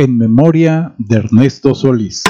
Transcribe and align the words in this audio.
en 0.00 0.16
memoria 0.16 0.94
de 0.96 1.16
Ernesto 1.16 1.74
Solís. 1.74 2.24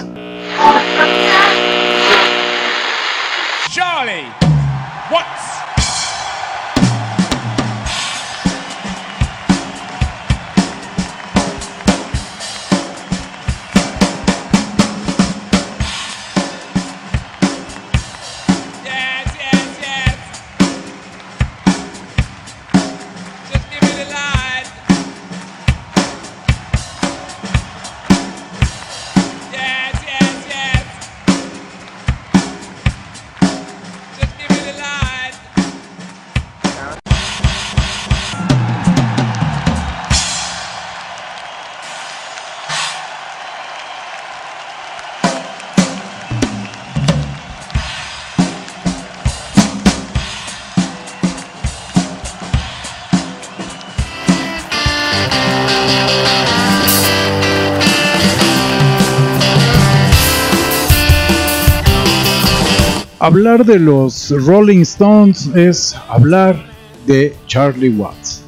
Hablar 63.30 63.64
de 63.64 63.78
los 63.78 64.30
Rolling 64.44 64.80
Stones 64.80 65.46
es 65.54 65.94
hablar 66.08 66.66
de 67.06 67.32
Charlie 67.46 67.90
Watts. 67.90 68.42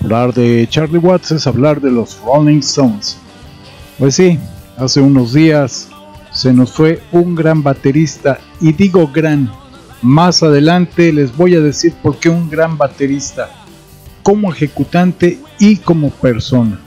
Hablar 0.00 0.32
de 0.32 0.68
Charlie 0.70 0.98
Watts 0.98 1.32
es 1.32 1.48
hablar 1.48 1.80
de 1.80 1.90
los 1.90 2.16
Rolling 2.24 2.60
Stones. 2.60 3.16
Pues 3.98 4.14
sí, 4.14 4.38
hace 4.76 5.00
unos 5.00 5.32
días 5.32 5.88
se 6.30 6.52
nos 6.52 6.70
fue 6.70 7.02
un 7.10 7.34
gran 7.34 7.64
baterista 7.64 8.38
y 8.60 8.72
digo 8.72 9.10
gran. 9.12 9.50
Más 10.00 10.44
adelante 10.44 11.12
les 11.12 11.36
voy 11.36 11.56
a 11.56 11.60
decir 11.60 11.92
por 12.00 12.16
qué 12.20 12.28
un 12.28 12.48
gran 12.48 12.78
baterista, 12.78 13.50
como 14.22 14.52
ejecutante 14.52 15.40
y 15.58 15.74
como 15.78 16.08
persona. 16.10 16.78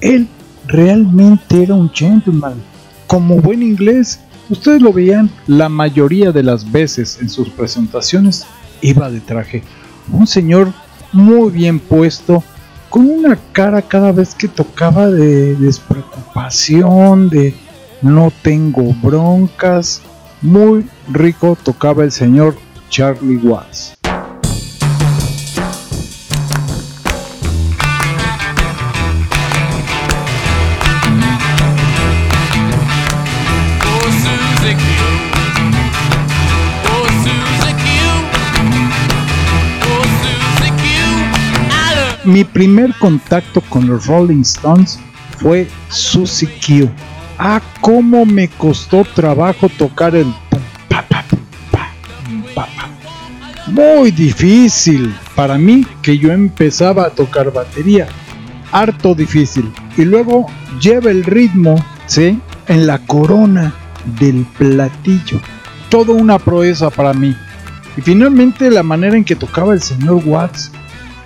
Él 0.00 0.28
realmente 0.68 1.64
era 1.64 1.74
un 1.74 1.90
gentleman. 1.92 2.62
Como 3.08 3.40
buen 3.40 3.60
inglés, 3.60 4.20
Ustedes 4.50 4.82
lo 4.82 4.92
veían 4.92 5.30
la 5.46 5.68
mayoría 5.68 6.32
de 6.32 6.42
las 6.42 6.70
veces 6.70 7.18
en 7.20 7.28
sus 7.28 7.48
presentaciones, 7.48 8.46
iba 8.80 9.10
de 9.10 9.20
traje. 9.20 9.62
Un 10.10 10.26
señor 10.26 10.72
muy 11.12 11.50
bien 11.50 11.78
puesto, 11.78 12.42
con 12.90 13.08
una 13.08 13.38
cara 13.52 13.82
cada 13.82 14.12
vez 14.12 14.34
que 14.34 14.48
tocaba 14.48 15.08
de 15.08 15.54
despreocupación, 15.54 17.30
de 17.30 17.54
no 18.02 18.32
tengo 18.42 18.94
broncas. 19.02 20.02
Muy 20.42 20.86
rico 21.10 21.56
tocaba 21.62 22.02
el 22.02 22.10
señor 22.10 22.56
Charlie 22.90 23.36
Watts. 23.36 24.01
Mi 42.24 42.44
primer 42.44 42.94
contacto 42.98 43.60
con 43.62 43.88
los 43.88 44.06
Rolling 44.06 44.42
Stones 44.42 44.98
fue 45.38 45.68
Susie 45.88 46.48
Q. 46.64 46.88
Ah, 47.38 47.60
cómo 47.80 48.24
me 48.24 48.48
costó 48.48 49.04
trabajo 49.04 49.68
tocar 49.68 50.14
el 50.14 50.32
muy 53.72 54.10
difícil 54.10 55.14
para 55.34 55.56
mí 55.56 55.86
que 56.02 56.18
yo 56.18 56.30
empezaba 56.30 57.06
a 57.06 57.10
tocar 57.10 57.52
batería. 57.52 58.06
Harto 58.70 59.14
difícil. 59.14 59.72
Y 59.96 60.04
luego 60.04 60.46
lleva 60.80 61.10
el 61.10 61.24
ritmo, 61.24 61.82
¿sí? 62.06 62.38
En 62.68 62.86
la 62.86 62.98
corona 62.98 63.72
del 64.20 64.44
platillo. 64.58 65.40
Todo 65.88 66.12
una 66.12 66.38
proeza 66.38 66.90
para 66.90 67.14
mí. 67.14 67.34
Y 67.96 68.02
finalmente 68.02 68.70
la 68.70 68.82
manera 68.82 69.16
en 69.16 69.24
que 69.24 69.36
tocaba 69.36 69.72
el 69.72 69.80
señor 69.80 70.22
Watts 70.24 70.70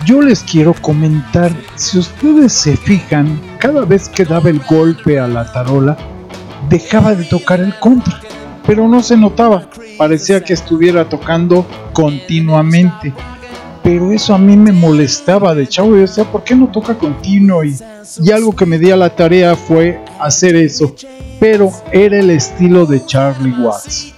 yo 0.04 0.20
les 0.20 0.42
quiero 0.42 0.74
comentar, 0.74 1.52
si 1.74 1.98
ustedes 1.98 2.52
se 2.52 2.76
fijan, 2.76 3.40
cada 3.58 3.84
vez 3.84 4.08
que 4.08 4.24
daba 4.24 4.50
el 4.50 4.60
golpe 4.60 5.18
a 5.18 5.26
la 5.26 5.50
tarola, 5.52 5.96
dejaba 6.68 7.14
de 7.14 7.24
tocar 7.24 7.60
el 7.60 7.76
contra, 7.78 8.20
pero 8.66 8.86
no 8.88 9.02
se 9.02 9.16
notaba, 9.16 9.68
parecía 9.96 10.42
que 10.42 10.52
estuviera 10.52 11.08
tocando 11.08 11.66
continuamente. 11.92 13.14
Pero 13.82 14.10
eso 14.10 14.34
a 14.34 14.38
mí 14.38 14.56
me 14.56 14.72
molestaba 14.72 15.54
de 15.54 15.68
chavo, 15.68 15.90
yo 15.90 16.02
decía, 16.02 16.24
¿por 16.24 16.42
qué 16.42 16.56
no 16.56 16.66
toca 16.68 16.98
continuo? 16.98 17.62
Y, 17.62 17.76
y 18.20 18.32
algo 18.32 18.54
que 18.54 18.66
me 18.66 18.78
di 18.78 18.88
la 18.90 19.14
tarea 19.14 19.54
fue 19.54 20.00
hacer 20.18 20.56
eso, 20.56 20.94
pero 21.38 21.70
era 21.92 22.18
el 22.18 22.30
estilo 22.30 22.84
de 22.84 23.04
Charlie 23.06 23.54
Watts. 23.60 24.12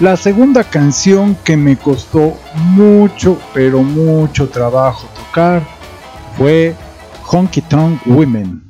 La 0.00 0.16
segunda 0.16 0.62
canción 0.62 1.36
que 1.44 1.56
me 1.56 1.76
costó 1.76 2.36
mucho, 2.54 3.36
pero 3.52 3.82
mucho 3.82 4.48
trabajo 4.48 5.08
tocar 5.08 5.60
fue 6.36 6.76
Honky 7.26 7.62
Tonk 7.62 8.06
Women. 8.06 8.67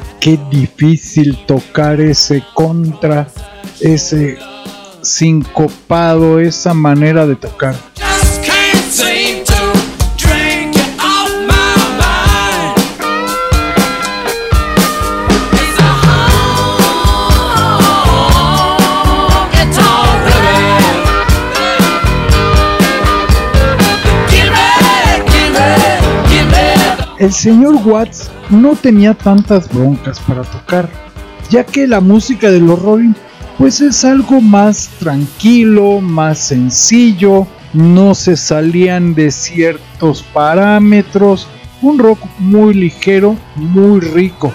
Qué 0.00 0.38
difícil 0.50 1.36
tocar 1.46 2.00
ese 2.00 2.42
contra, 2.54 3.26
ese 3.80 4.38
sincopado, 5.02 6.38
esa 6.38 6.72
manera 6.72 7.26
de 7.26 7.36
tocar. 7.36 7.74
El 27.18 27.32
señor 27.32 27.76
Watts 27.84 28.28
no 28.52 28.76
tenía 28.76 29.14
tantas 29.14 29.68
broncas 29.72 30.20
para 30.20 30.42
tocar, 30.42 30.88
ya 31.50 31.64
que 31.64 31.86
la 31.88 32.00
música 32.00 32.50
de 32.50 32.60
los 32.60 32.80
Rolling 32.80 33.14
pues 33.58 33.80
es 33.80 34.04
algo 34.04 34.40
más 34.40 34.88
tranquilo, 34.98 36.00
más 36.00 36.38
sencillo, 36.38 37.46
no 37.72 38.14
se 38.14 38.36
salían 38.36 39.14
de 39.14 39.30
ciertos 39.30 40.22
parámetros 40.22 41.48
un 41.80 41.98
rock 41.98 42.18
muy 42.38 42.74
ligero, 42.74 43.36
muy 43.56 44.00
rico. 44.00 44.52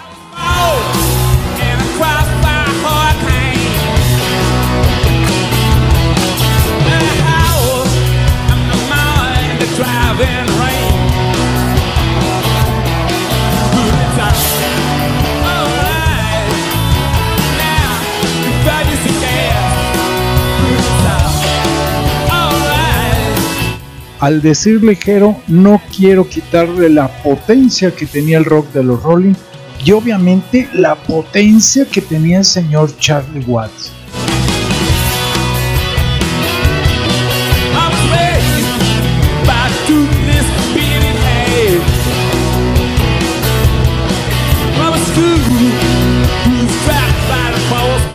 Al 24.28 24.42
decir 24.42 24.84
ligero, 24.84 25.38
no 25.48 25.82
quiero 25.96 26.28
quitarle 26.28 26.90
la 26.90 27.08
potencia 27.08 27.96
que 27.96 28.06
tenía 28.06 28.38
el 28.38 28.44
rock 28.44 28.74
de 28.74 28.84
los 28.84 29.02
Rolling 29.02 29.36
y 29.86 29.94
obviamente 29.94 30.68
la 30.74 30.96
potencia 30.96 31.86
que 31.86 32.02
tenía 32.02 32.40
el 32.40 32.44
señor 32.44 32.94
Charlie 32.98 33.46
Watts. 33.48 33.94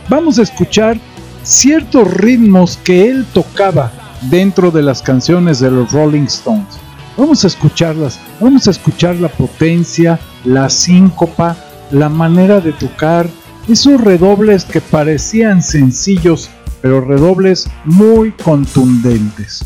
Vamos 0.07 0.37
a 0.37 0.43
escuchar 0.43 0.99
ciertos 1.41 2.07
ritmos 2.13 2.77
que 2.77 3.07
él 3.09 3.25
tocaba 3.33 4.02
dentro 4.29 4.71
de 4.71 4.81
las 4.81 5.01
canciones 5.01 5.59
de 5.59 5.71
los 5.71 5.91
Rolling 5.91 6.23
Stones. 6.23 6.79
Vamos 7.17 7.43
a 7.43 7.47
escucharlas, 7.47 8.19
vamos 8.39 8.67
a 8.67 8.71
escuchar 8.71 9.15
la 9.15 9.29
potencia, 9.29 10.19
la 10.45 10.69
síncopa, 10.69 11.55
la 11.91 12.09
manera 12.09 12.59
de 12.59 12.73
tocar, 12.73 13.27
esos 13.67 14.01
redobles 14.01 14.65
que 14.65 14.81
parecían 14.81 15.61
sencillos, 15.61 16.49
pero 16.81 17.01
redobles 17.01 17.69
muy 17.85 18.31
contundentes. 18.31 19.63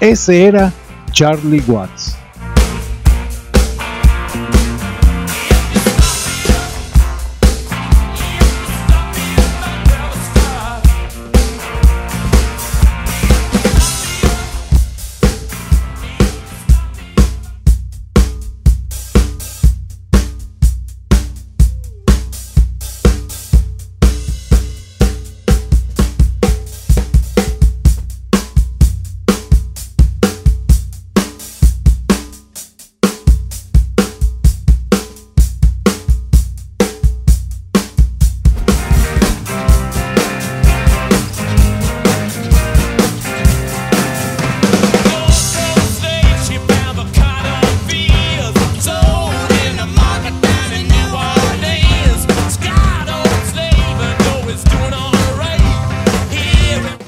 Ese 0.00 0.46
era 0.46 0.72
Charlie 1.12 1.62
Watts. 1.68 2.16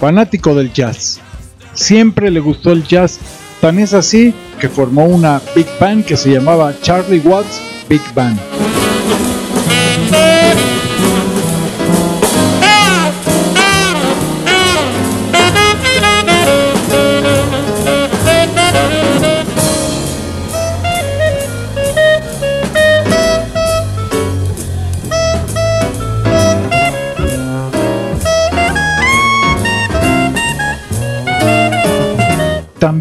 Fanático 0.06 0.54
del 0.54 0.72
jazz. 0.72 1.18
Siempre 1.74 2.30
le 2.30 2.38
gustó 2.38 2.70
el 2.70 2.86
jazz, 2.86 3.18
tan 3.60 3.80
es 3.80 3.92
así 3.92 4.32
que 4.60 4.68
formó 4.68 5.04
una 5.04 5.42
big 5.52 5.66
band 5.80 6.04
que 6.04 6.16
se 6.16 6.30
llamaba 6.30 6.72
Charlie 6.80 7.18
Watts 7.18 7.60
Big 7.88 8.02
Band. 8.14 8.38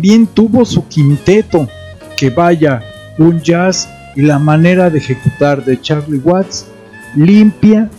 También 0.05 0.27
tuvo 0.27 0.65
su 0.65 0.87
quinteto, 0.87 1.67
que 2.15 2.29
vaya, 2.29 2.79
un 3.17 3.41
jazz 3.41 3.89
y 4.15 4.21
la 4.21 4.37
manera 4.37 4.87
de 4.91 4.99
ejecutar 4.99 5.65
de 5.65 5.81
Charlie 5.81 6.19
Watts, 6.19 6.67
limpia, 7.15 7.89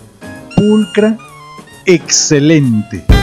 pulcra, 0.54 1.18
excelente. 1.84 3.15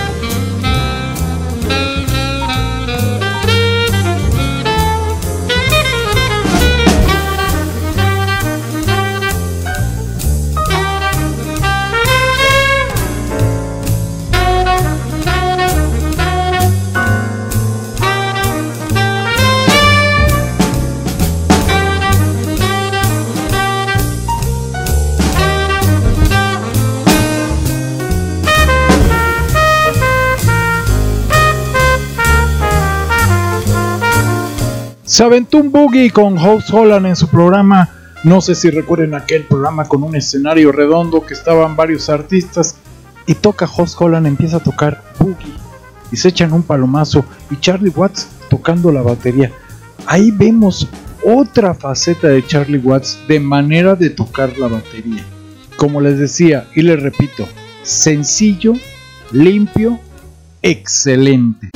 Se 35.13 35.23
aventó 35.23 35.59
un 35.59 35.71
boogie 35.71 36.09
con 36.09 36.37
House 36.37 36.73
Holland 36.73 37.05
en 37.05 37.15
su 37.15 37.27
programa. 37.27 37.87
No 38.23 38.41
sé 38.41 38.55
si 38.55 38.71
recuerden 38.71 39.13
aquel 39.13 39.43
programa 39.43 39.87
con 39.87 40.01
un 40.01 40.15
escenario 40.15 40.71
redondo 40.71 41.23
que 41.23 41.35
estaban 41.35 41.75
varios 41.75 42.09
artistas. 42.09 42.77
Y 43.27 43.35
toca 43.35 43.67
House 43.67 43.95
Holland, 43.95 44.25
empieza 44.25 44.57
a 44.57 44.63
tocar 44.63 45.03
boogie. 45.19 45.53
Y 46.11 46.17
se 46.17 46.29
echan 46.29 46.51
un 46.51 46.63
palomazo. 46.63 47.23
Y 47.51 47.59
Charlie 47.59 47.91
Watts 47.91 48.27
tocando 48.49 48.91
la 48.91 49.03
batería. 49.03 49.51
Ahí 50.07 50.31
vemos 50.31 50.87
otra 51.23 51.75
faceta 51.75 52.29
de 52.29 52.43
Charlie 52.47 52.79
Watts 52.79 53.19
de 53.27 53.39
manera 53.39 53.93
de 53.93 54.09
tocar 54.09 54.57
la 54.57 54.67
batería. 54.67 55.23
Como 55.77 56.01
les 56.01 56.17
decía 56.17 56.65
y 56.73 56.81
les 56.81 56.99
repito, 56.99 57.47
sencillo, 57.83 58.73
limpio, 59.31 59.99
excelente. 60.63 61.69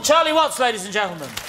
Charlie 0.00 0.32
Watts, 0.32 0.58
ladies 0.58 0.86
and 0.86 0.94
gentlemen. 0.94 1.47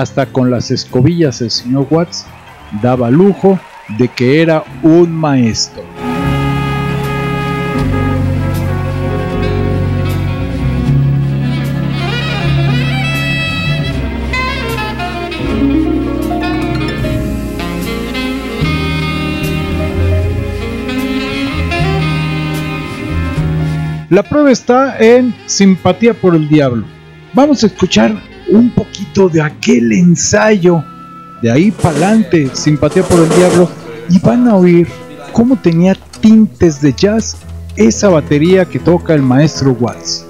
hasta 0.00 0.26
con 0.26 0.50
las 0.50 0.72
escobillas 0.72 1.40
el 1.40 1.52
señor 1.52 1.86
Watts 1.88 2.26
daba 2.82 3.10
lujo 3.10 3.58
de 3.96 4.08
que 4.08 4.42
era 4.42 4.64
un 4.82 5.12
maestro. 5.12 5.84
La 24.10 24.22
prueba 24.22 24.50
está 24.50 24.98
en 24.98 25.34
Simpatía 25.46 26.14
por 26.14 26.34
el 26.34 26.48
Diablo. 26.48 26.84
Vamos 27.32 27.62
a 27.62 27.66
escuchar 27.66 28.33
un 28.56 28.70
poquito 28.70 29.28
de 29.28 29.42
aquel 29.42 29.92
ensayo, 29.92 30.84
de 31.42 31.50
ahí 31.50 31.70
para 31.70 31.90
adelante, 31.90 32.50
Simpatía 32.52 33.02
por 33.02 33.20
el 33.20 33.28
Diablo, 33.30 33.68
y 34.08 34.18
van 34.18 34.48
a 34.48 34.56
oír 34.56 34.88
cómo 35.32 35.56
tenía 35.56 35.94
tintes 36.20 36.80
de 36.80 36.92
jazz 36.92 37.36
esa 37.76 38.08
batería 38.08 38.64
que 38.64 38.78
toca 38.78 39.14
el 39.14 39.22
maestro 39.22 39.72
Watts. 39.72 40.26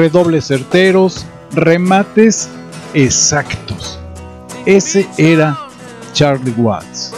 Redobles 0.00 0.46
certeros, 0.46 1.26
remates 1.52 2.48
exactos. 2.94 3.98
Ese 4.64 5.06
era 5.18 5.58
Charlie 6.14 6.54
Watts. 6.56 7.12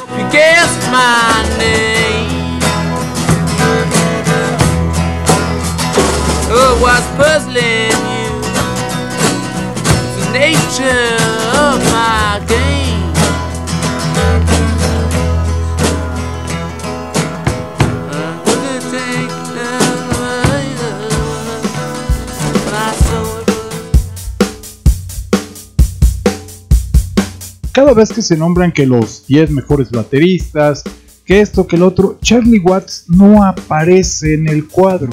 Cada 27.93 28.05
vez 28.05 28.13
que 28.15 28.23
se 28.23 28.39
nombran 28.39 28.73
que 28.73 28.87
los 28.87 29.27
10 29.27 29.51
mejores 29.51 29.91
bateristas, 29.91 30.83
que 31.27 31.43
esto, 31.43 31.67
que 31.67 31.77
el 31.77 31.83
otro, 31.83 32.19
Charlie 32.23 32.59
Watts 32.59 33.05
no 33.09 33.45
aparece 33.45 34.33
en 34.33 34.49
el 34.49 34.67
cuadro. 34.67 35.11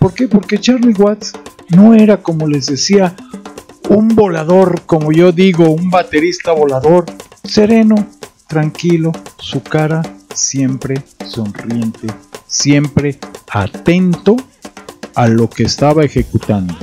¿Por 0.00 0.12
qué? 0.14 0.26
Porque 0.26 0.58
Charlie 0.58 0.94
Watts 0.98 1.34
no 1.68 1.94
era, 1.94 2.16
como 2.20 2.48
les 2.48 2.66
decía, 2.66 3.14
un 3.88 4.08
volador, 4.08 4.82
como 4.84 5.12
yo 5.12 5.30
digo, 5.30 5.70
un 5.70 5.90
baterista 5.90 6.50
volador, 6.50 7.06
sereno, 7.44 7.94
tranquilo, 8.48 9.12
su 9.38 9.62
cara 9.62 10.02
siempre 10.34 11.04
sonriente, 11.24 12.08
siempre 12.48 13.20
atento 13.48 14.34
a 15.14 15.28
lo 15.28 15.48
que 15.48 15.62
estaba 15.62 16.04
ejecutando. 16.04 16.74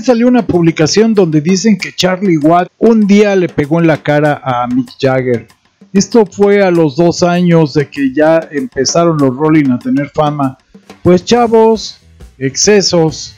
Salió 0.00 0.28
una 0.28 0.46
publicación 0.46 1.14
donde 1.14 1.40
dicen 1.40 1.78
que 1.78 1.92
Charlie 1.92 2.38
Watt 2.38 2.68
un 2.78 3.06
día 3.06 3.34
le 3.36 3.48
pegó 3.48 3.80
en 3.80 3.86
la 3.86 4.02
cara 4.02 4.40
a 4.44 4.66
Mick 4.66 4.90
Jagger. 5.00 5.48
Esto 5.92 6.26
fue 6.26 6.62
a 6.62 6.70
los 6.70 6.96
dos 6.96 7.22
años 7.22 7.74
de 7.74 7.88
que 7.88 8.12
ya 8.12 8.40
empezaron 8.50 9.16
los 9.18 9.34
Rolling 9.34 9.70
a 9.70 9.78
tener 9.78 10.10
fama. 10.14 10.58
Pues 11.02 11.24
chavos, 11.24 12.00
excesos, 12.38 13.36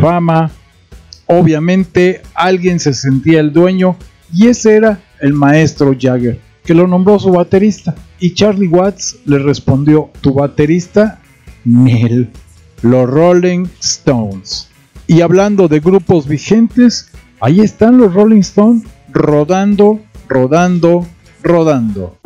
fama, 0.00 0.50
obviamente 1.26 2.22
alguien 2.34 2.80
se 2.80 2.92
sentía 2.94 3.40
el 3.40 3.52
dueño 3.52 3.96
y 4.32 4.48
ese 4.48 4.76
era 4.76 5.00
el 5.20 5.32
maestro 5.32 5.94
Jagger, 5.98 6.40
que 6.64 6.74
lo 6.74 6.86
nombró 6.86 7.18
su 7.18 7.30
baterista. 7.30 7.94
Y 8.18 8.34
Charlie 8.34 8.68
Watts 8.68 9.18
le 9.24 9.38
respondió, 9.38 10.10
tu 10.20 10.34
baterista, 10.34 11.20
Neil, 11.64 12.30
los 12.82 13.08
Rolling 13.08 13.66
Stones. 13.80 14.68
Y 15.06 15.20
hablando 15.20 15.68
de 15.68 15.80
grupos 15.80 16.26
vigentes, 16.26 17.10
ahí 17.40 17.60
están 17.60 17.98
los 17.98 18.12
Rolling 18.12 18.40
Stones 18.40 18.82
rodando, 19.12 20.00
rodando, 20.28 21.06
rodando. 21.42 22.18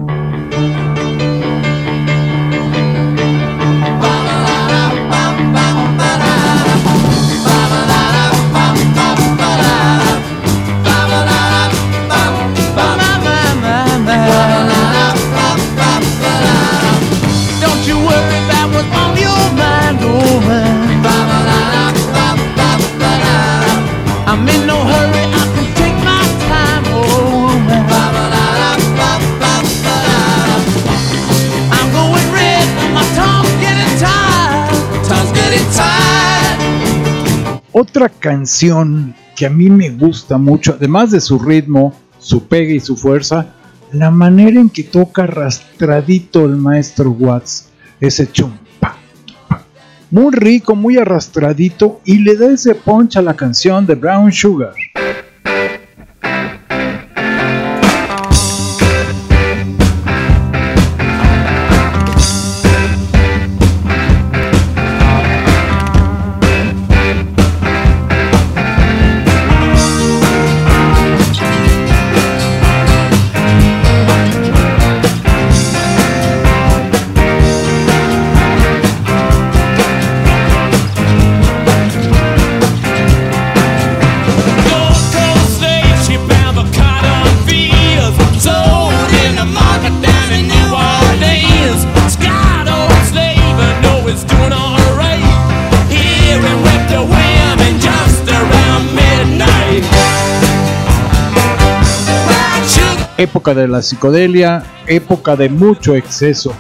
Otra 37.82 38.10
canción 38.10 39.14
que 39.34 39.46
a 39.46 39.48
mí 39.48 39.70
me 39.70 39.88
gusta 39.88 40.36
mucho, 40.36 40.74
además 40.74 41.12
de 41.12 41.18
su 41.18 41.38
ritmo, 41.38 41.94
su 42.18 42.46
pega 42.46 42.74
y 42.74 42.78
su 42.78 42.94
fuerza, 42.94 43.54
la 43.90 44.10
manera 44.10 44.60
en 44.60 44.68
que 44.68 44.82
toca 44.82 45.22
arrastradito 45.22 46.44
el 46.44 46.56
maestro 46.56 47.12
Watts, 47.12 47.70
ese 47.98 48.30
chumpa. 48.30 48.98
Muy 50.10 50.30
rico, 50.30 50.76
muy 50.76 50.98
arrastradito 50.98 52.02
y 52.04 52.18
le 52.18 52.36
da 52.36 52.52
ese 52.52 52.74
punch 52.74 53.16
a 53.16 53.22
la 53.22 53.34
canción 53.34 53.86
de 53.86 53.94
Brown 53.94 54.30
Sugar. 54.30 54.74
Época 103.40 103.54
de 103.54 103.68
la 103.68 103.80
psicodelia, 103.80 104.62
época 104.86 105.34
de 105.34 105.48
mucho 105.48 105.94
exceso. 105.94 106.52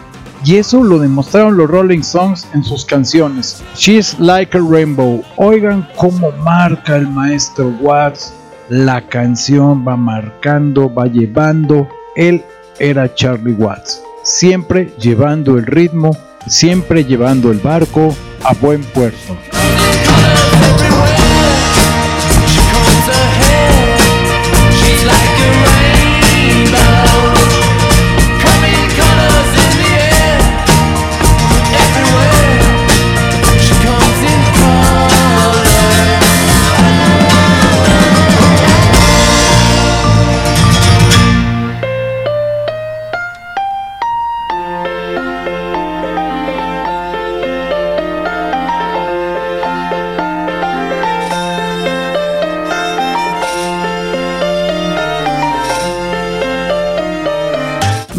Y 0.46 0.56
eso 0.56 0.82
lo 0.82 0.98
demostraron 0.98 1.58
los 1.58 1.68
Rolling 1.68 1.98
Stones 1.98 2.48
en 2.54 2.64
sus 2.64 2.86
canciones. 2.86 3.62
She's 3.76 4.18
Like 4.18 4.56
a 4.56 4.62
Rainbow. 4.62 5.22
Oigan 5.36 5.86
cómo 5.98 6.32
marca 6.42 6.96
el 6.96 7.06
maestro 7.06 7.68
Watts. 7.82 8.32
La 8.70 9.06
canción 9.06 9.86
va 9.86 9.94
marcando, 9.94 10.90
va 10.90 11.04
llevando. 11.06 11.86
Él 12.16 12.42
era 12.78 13.14
Charlie 13.14 13.52
Watts. 13.52 14.02
Siempre 14.22 14.90
llevando 14.98 15.58
el 15.58 15.66
ritmo, 15.66 16.16
siempre 16.46 17.04
llevando 17.04 17.52
el 17.52 17.58
barco 17.58 18.14
a 18.42 18.54
buen 18.54 18.82
puerto. 18.94 19.36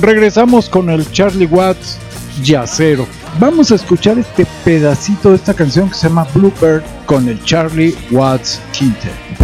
Regresamos 0.02 0.70
con 0.70 0.90
el 0.90 1.10
Charlie 1.12 1.46
Watts 1.46 1.98
Yacero. 2.44 3.08
Vamos 3.40 3.72
a 3.72 3.76
escuchar 3.76 4.18
este 4.20 4.46
pedacito 4.66 5.30
de 5.30 5.36
esta 5.36 5.54
canción 5.54 5.90
que 5.90 5.96
se 5.96 6.10
llama 6.10 6.28
Bluebird 6.34 6.84
con 7.06 7.30
el 7.30 7.42
Charlie 7.44 7.96
Watts 8.12 8.60
Quintet. 8.74 9.41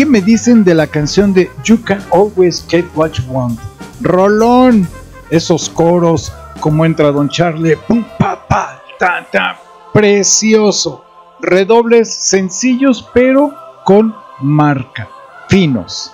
Qué 0.00 0.06
me 0.06 0.22
dicen 0.22 0.64
de 0.64 0.72
la 0.72 0.86
canción 0.86 1.34
de 1.34 1.50
You 1.62 1.78
Can 1.84 2.02
Always 2.10 2.64
Get 2.70 2.86
What 2.94 3.10
You 3.10 3.24
Want? 3.30 3.60
Rolón, 4.00 4.88
esos 5.28 5.68
coros, 5.68 6.32
como 6.58 6.86
entra 6.86 7.12
Don 7.12 7.28
Charlie, 7.28 7.76
pum, 7.86 8.02
pa, 8.18 8.46
pa, 8.48 8.80
ta, 8.98 9.26
ta, 9.30 9.60
precioso. 9.92 11.04
Redobles 11.42 12.10
sencillos, 12.14 13.06
pero 13.12 13.52
con 13.84 14.14
marca, 14.40 15.06
finos. 15.50 16.10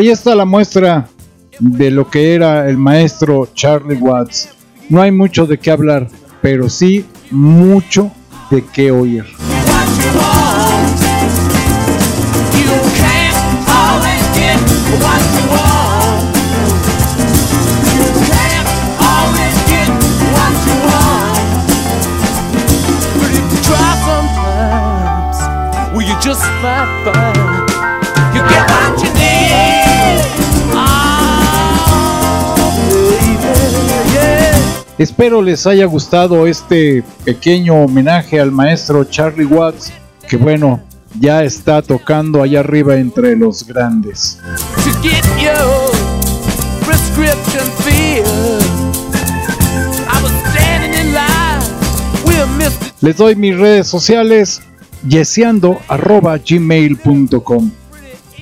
Ahí 0.00 0.08
está 0.08 0.34
la 0.34 0.46
muestra 0.46 1.10
de 1.58 1.90
lo 1.90 2.08
que 2.08 2.32
era 2.32 2.66
el 2.70 2.78
maestro 2.78 3.50
Charlie 3.52 3.98
Watts. 3.98 4.48
No 4.88 5.02
hay 5.02 5.12
mucho 5.12 5.44
de 5.44 5.58
qué 5.58 5.70
hablar, 5.70 6.08
pero 6.40 6.70
sí 6.70 7.04
mucho 7.30 8.10
de 8.50 8.64
qué 8.64 8.90
oír. 8.90 9.26
Espero 35.00 35.40
les 35.40 35.66
haya 35.66 35.86
gustado 35.86 36.46
este 36.46 37.02
pequeño 37.24 37.84
homenaje 37.84 38.38
al 38.38 38.52
maestro 38.52 39.02
Charlie 39.04 39.46
Watts, 39.46 39.90
que 40.28 40.36
bueno, 40.36 40.82
ya 41.18 41.42
está 41.42 41.80
tocando 41.80 42.42
allá 42.42 42.60
arriba 42.60 42.96
entre 42.96 43.34
los 43.34 43.66
grandes. 43.66 44.38
Les 53.00 53.16
doy 53.16 53.36
mis 53.36 53.56
redes 53.56 53.86
sociales 53.86 54.60
yeseando.gmail.com 55.08 57.70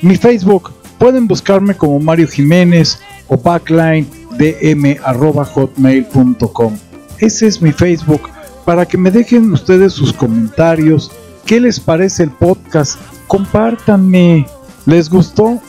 Mi 0.03 0.17
Facebook, 0.17 0.73
pueden 0.99 1.29
buscarme 1.29 1.77
como 1.77 2.01
Mario 2.01 2.27
Jiménez 2.27 2.99
o 3.29 3.37
Backline 3.37 4.18
dm.hotmail.com. 4.39 6.79
Ese 7.19 7.47
es 7.47 7.61
mi 7.61 7.73
Facebook 7.73 8.31
para 8.65 8.87
que 8.87 8.97
me 8.97 9.11
dejen 9.11 9.53
ustedes 9.53 9.93
sus 9.93 10.13
comentarios. 10.13 11.11
¿Qué 11.45 11.59
les 11.61 11.81
parece 11.81 12.23
el 12.25 12.31
podcast? 12.31 12.99
Compártanme. 13.27 14.47
¿Les 14.87 15.11
gustó? 15.11 15.61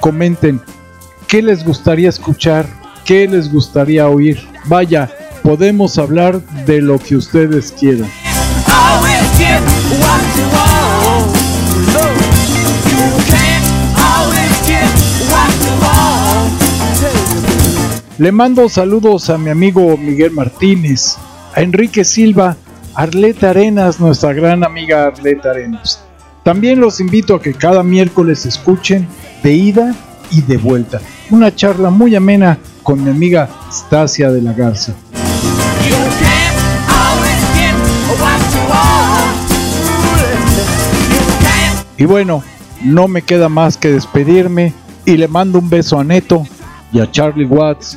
Comenten. 0.00 0.60
¿Qué 1.26 1.42
les 1.42 1.64
gustaría 1.64 2.08
escuchar? 2.08 2.66
¿Qué 3.04 3.26
les 3.26 3.50
gustaría 3.50 4.08
oír? 4.08 4.38
Vaya, 4.66 5.10
podemos 5.42 5.98
hablar 5.98 6.40
de 6.66 6.82
lo 6.82 6.98
que 6.98 7.16
ustedes 7.16 7.72
quieran. 7.72 8.10
Le 18.18 18.32
mando 18.32 18.68
saludos 18.68 19.30
a 19.30 19.38
mi 19.38 19.48
amigo 19.48 19.96
Miguel 19.96 20.32
Martínez, 20.32 21.16
a 21.54 21.60
Enrique 21.60 22.04
Silva, 22.04 22.56
Arleta 22.92 23.50
Arenas, 23.50 24.00
nuestra 24.00 24.32
gran 24.32 24.64
amiga 24.64 25.06
Arleta 25.06 25.50
Arenas. 25.50 26.02
También 26.42 26.80
los 26.80 26.98
invito 26.98 27.36
a 27.36 27.40
que 27.40 27.54
cada 27.54 27.84
miércoles 27.84 28.44
escuchen 28.44 29.06
de 29.44 29.52
ida 29.52 29.94
y 30.32 30.42
de 30.42 30.56
vuelta. 30.56 31.00
Una 31.30 31.54
charla 31.54 31.90
muy 31.90 32.16
amena 32.16 32.58
con 32.82 33.04
mi 33.04 33.08
amiga 33.08 33.48
Stasia 33.70 34.32
de 34.32 34.42
la 34.42 34.52
Garza. 34.52 34.94
Y 41.96 42.04
bueno, 42.04 42.42
no 42.82 43.06
me 43.06 43.22
queda 43.22 43.48
más 43.48 43.76
que 43.76 43.92
despedirme 43.92 44.74
y 45.04 45.16
le 45.16 45.28
mando 45.28 45.60
un 45.60 45.70
beso 45.70 46.00
a 46.00 46.02
Neto 46.02 46.44
y 46.92 46.98
a 46.98 47.08
Charlie 47.08 47.44
Watts 47.44 47.96